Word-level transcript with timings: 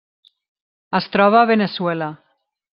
Es 1.01 1.09
troba 1.17 1.43
a 1.43 1.53
Veneçuela. 1.53 2.11